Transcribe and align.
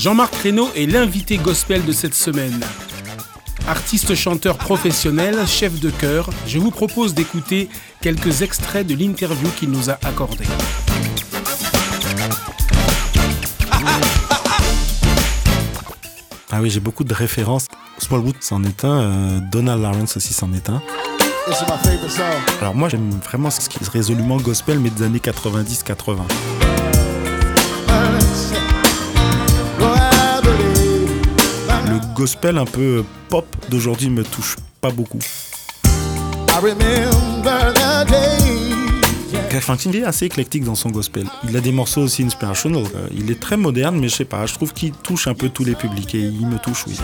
Jean-Marc 0.00 0.34
Reynaud 0.36 0.70
est 0.74 0.86
l'invité 0.86 1.36
gospel 1.36 1.84
de 1.84 1.92
cette 1.92 2.14
semaine. 2.14 2.58
Artiste 3.68 4.14
chanteur 4.14 4.56
professionnel, 4.56 5.46
chef 5.46 5.78
de 5.78 5.90
chœur, 5.90 6.30
je 6.46 6.58
vous 6.58 6.70
propose 6.70 7.12
d'écouter 7.12 7.68
quelques 8.00 8.40
extraits 8.40 8.86
de 8.86 8.94
l'interview 8.94 9.50
qu'il 9.58 9.68
nous 9.68 9.90
a 9.90 9.98
accordée. 10.02 10.46
Ah 16.50 16.62
oui, 16.62 16.70
j'ai 16.70 16.80
beaucoup 16.80 17.04
de 17.04 17.12
références. 17.12 17.66
Smallwood 17.98 18.36
c'en 18.40 18.64
est 18.64 18.86
un, 18.86 19.00
euh, 19.00 19.40
Donald 19.52 19.82
Lawrence 19.82 20.16
aussi 20.16 20.32
c'en 20.32 20.50
est 20.54 20.70
un. 20.70 20.80
Alors 22.62 22.74
moi 22.74 22.88
j'aime 22.88 23.10
vraiment 23.22 23.50
ce 23.50 23.68
qui 23.68 23.76
est 23.84 23.88
résolument 23.90 24.38
gospel 24.38 24.78
mais 24.78 24.88
des 24.88 25.02
années 25.02 25.18
90-80. 25.18 26.69
Gospel 32.20 32.58
un 32.58 32.66
peu 32.66 33.02
pop 33.30 33.46
d'aujourd'hui 33.70 34.10
me 34.10 34.22
touche 34.22 34.56
pas 34.82 34.90
beaucoup. 34.90 35.20
Kirk 39.48 39.62
Franklin 39.62 39.92
est 39.92 40.04
assez 40.04 40.26
éclectique 40.26 40.64
dans 40.64 40.74
son 40.74 40.90
gospel. 40.90 41.24
Il 41.48 41.56
a 41.56 41.60
des 41.62 41.72
morceaux 41.72 42.02
aussi 42.02 42.22
inspirational. 42.22 42.84
Euh, 42.94 43.08
il 43.16 43.30
est 43.30 43.40
très 43.40 43.56
moderne, 43.56 43.98
mais 43.98 44.10
je 44.10 44.16
sais 44.16 44.26
pas, 44.26 44.44
je 44.44 44.52
trouve 44.52 44.74
qu'il 44.74 44.92
touche 44.92 45.28
un 45.28 45.34
peu 45.34 45.48
tous 45.48 45.64
les 45.64 45.74
publics 45.74 46.14
et 46.14 46.20
il 46.20 46.46
me 46.46 46.58
touche, 46.58 46.84
oui. 46.88 46.98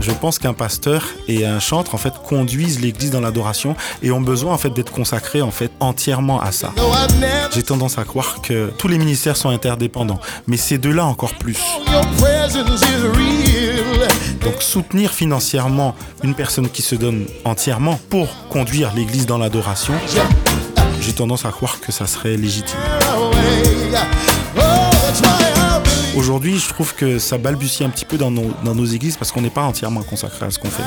Je 0.00 0.12
pense 0.12 0.38
qu'un 0.38 0.54
pasteur 0.54 1.04
et 1.28 1.44
un 1.46 1.60
chantre 1.60 1.94
en 1.94 1.98
fait 1.98 2.14
conduisent 2.24 2.80
l'église 2.80 3.10
dans 3.10 3.20
l'adoration 3.20 3.76
et 4.02 4.10
ont 4.10 4.20
besoin 4.20 4.54
en 4.54 4.58
fait 4.58 4.70
d'être 4.70 4.92
consacrés 4.92 5.42
en 5.42 5.50
fait 5.50 5.70
entièrement 5.78 6.40
à 6.40 6.52
ça. 6.52 6.72
J'ai 7.54 7.62
tendance 7.62 7.98
à 7.98 8.04
croire 8.04 8.40
que 8.42 8.70
tous 8.78 8.88
les 8.88 8.98
ministères 8.98 9.36
sont 9.36 9.50
interdépendants, 9.50 10.20
mais 10.46 10.56
ces 10.56 10.78
deux-là 10.78 11.04
encore 11.04 11.34
plus. 11.34 11.58
Donc 14.42 14.62
soutenir 14.62 15.10
financièrement 15.10 15.94
une 16.22 16.34
personne 16.34 16.70
qui 16.70 16.82
se 16.82 16.94
donne 16.94 17.26
entièrement 17.44 18.00
pour 18.08 18.28
conduire 18.48 18.92
l'église 18.94 19.26
dans 19.26 19.38
l'adoration, 19.38 19.94
j'ai 21.00 21.12
tendance 21.12 21.44
à 21.44 21.50
croire 21.50 21.80
que 21.80 21.92
ça 21.92 22.06
serait 22.06 22.36
légitime. 22.36 22.78
Aujourd'hui, 26.16 26.58
je 26.58 26.68
trouve 26.68 26.94
que 26.94 27.18
ça 27.18 27.38
balbutie 27.38 27.84
un 27.84 27.88
petit 27.88 28.04
peu 28.04 28.18
dans 28.18 28.30
nos, 28.30 28.86
églises 28.86 29.16
parce 29.16 29.30
qu'on 29.30 29.40
n'est 29.40 29.50
pas 29.50 29.62
entièrement 29.62 30.02
consacré 30.02 30.46
à 30.46 30.50
ce 30.50 30.58
qu'on 30.58 30.68
fait. 30.68 30.82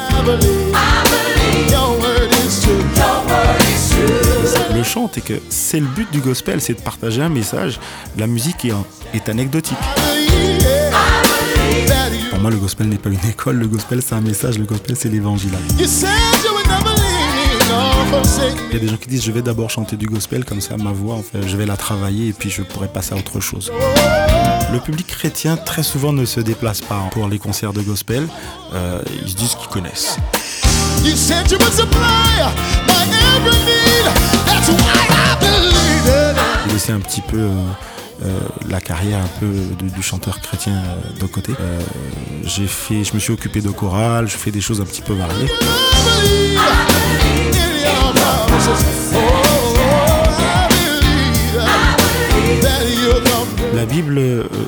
Le 4.76 4.84
chant 4.84 5.10
est 5.16 5.22
que 5.22 5.34
c'est 5.50 5.80
le 5.80 5.86
but 5.86 6.12
du 6.12 6.20
gospel, 6.20 6.60
c'est 6.60 6.74
de 6.74 6.82
partager 6.82 7.22
un 7.22 7.30
message. 7.30 7.80
La 8.18 8.28
musique 8.28 8.66
est, 9.14 9.30
anecdotique. 9.30 9.78
Pour 12.30 12.40
moi, 12.40 12.52
le 12.52 12.58
gospel 12.58 12.88
n'est 12.88 12.98
pas 12.98 13.10
une 13.10 13.30
école, 13.30 13.58
le 13.58 13.68
gospel 13.68 14.02
c'est 14.02 14.16
un 14.16 14.22
message, 14.22 14.58
le 14.60 14.66
gospel 14.66 14.96
c'est 14.98 15.10
l'évangile. 15.10 15.52
Il 18.70 18.74
y 18.74 18.76
a 18.76 18.80
des 18.80 18.88
gens 18.88 18.98
qui 18.98 19.08
disent 19.08 19.24
je 19.24 19.32
vais 19.32 19.42
d'abord 19.42 19.70
chanter 19.70 19.96
du 19.96 20.08
gospel, 20.08 20.44
comme 20.44 20.62
ça 20.62 20.76
ma 20.78 20.92
voix, 20.92 21.22
je 21.34 21.56
vais 21.56 21.66
la 21.66 21.78
travailler 21.78 22.30
et 22.30 22.34
puis 22.34 22.50
je 22.50 22.62
pourrai 22.62 22.88
passer 22.88 23.14
à 23.14 23.18
autre 23.18 23.40
chose. 23.40 23.72
Le 24.74 24.80
public 24.80 25.06
chrétien 25.06 25.56
très 25.56 25.84
souvent 25.84 26.14
ne 26.14 26.26
se 26.26 26.40
déplace 26.40 26.82
pas 26.82 27.08
pour 27.12 27.28
les 27.28 27.38
concerts 27.38 27.74
de 27.74 27.82
gospel, 27.82 28.28
euh, 28.74 29.04
ils 29.22 29.30
se 29.30 29.36
disent 29.36 29.54
qu'ils 29.54 29.70
connaissent. 29.70 30.18
Il 36.68 36.76
essaie 36.76 36.92
un 36.92 37.02
petit 37.02 37.22
peu 37.22 37.38
euh, 37.38 37.52
euh, 38.24 38.40
la 38.68 38.82
carrière 38.82 39.20
un 39.20 39.40
peu 39.40 39.46
du 39.96 40.02
chanteur 40.02 40.42
chrétien 40.42 40.74
euh, 40.74 41.20
de 41.22 41.28
côté. 41.28 41.54
J'ai 42.44 42.66
fait, 42.66 43.04
je 43.04 43.14
me 43.14 43.20
suis 43.20 43.32
occupé 43.32 43.62
de 43.62 43.70
chorale, 43.70 44.28
je 44.28 44.38
fais 44.38 44.50
des 44.50 44.62
choses 44.62 44.82
un 44.82 44.86
petit 44.86 45.04
peu 45.04 45.14
variées. 45.14 45.52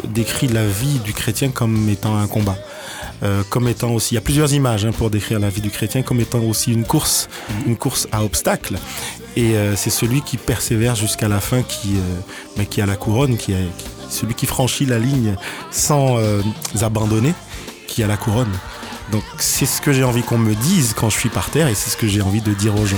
Décrit 0.08 0.48
la 0.48 0.66
vie 0.66 1.00
du 1.00 1.14
chrétien 1.14 1.50
comme 1.50 1.90
étant 1.90 2.18
un 2.18 2.28
combat. 2.28 2.58
comme 3.50 3.68
étant 3.68 3.92
aussi, 3.92 4.14
il 4.14 4.16
y 4.16 4.18
a 4.18 4.22
plusieurs 4.22 4.54
images 4.54 4.86
hein, 4.86 4.92
pour 4.92 5.10
décrire 5.10 5.40
la 5.40 5.50
vie 5.50 5.62
du 5.62 5.70
chrétien, 5.70 6.02
comme 6.02 6.20
étant 6.20 6.40
aussi 6.40 6.72
une 6.72 6.86
course, 6.86 7.28
une 7.66 7.76
course 7.76 8.08
à 8.12 8.24
obstacles. 8.24 8.78
Et 9.36 9.56
euh, 9.56 9.76
c'est 9.76 9.90
celui 9.90 10.22
qui 10.22 10.38
persévère 10.38 10.96
jusqu'à 10.96 11.28
la 11.28 11.42
fin 11.42 11.62
qui, 11.62 11.96
euh, 12.58 12.64
qui 12.64 12.82
a 12.82 12.86
la 12.86 12.96
couronne, 12.96 13.38
qui, 13.38 13.52
est 13.52 13.68
celui 14.10 14.34
qui 14.34 14.46
franchit 14.46 14.86
la 14.86 14.98
ligne 14.98 15.36
sans 15.72 16.18
euh, 16.18 16.42
abandonner, 16.82 17.34
qui 17.88 18.02
a 18.04 18.08
la 18.08 18.18
couronne. 18.18 18.52
Donc 19.12 19.24
c'est 19.38 19.66
ce 19.66 19.82
que 19.82 19.92
j'ai 19.92 20.04
envie 20.04 20.24
qu'on 20.24 20.38
me 20.38 20.56
dise 20.56 20.94
quand 20.94 21.10
je 21.10 21.18
suis 21.18 21.30
par 21.30 21.50
terre 21.50 21.68
et 21.68 21.76
c'est 21.76 21.90
ce 21.90 21.98
que 21.98 22.08
j'ai 22.08 22.22
envie 22.22 22.42
de 22.42 22.54
dire 22.54 22.76
aux 22.76 22.86
gens. 22.86 22.98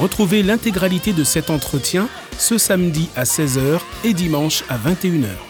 Retrouvez 0.00 0.44
l'intégralité 0.44 1.12
de 1.12 1.24
cet 1.24 1.50
entretien 1.50 2.08
ce 2.38 2.56
samedi 2.56 3.08
à 3.16 3.24
16h 3.24 3.80
et 4.04 4.14
dimanche 4.14 4.62
à 4.68 4.78
21h. 4.78 5.47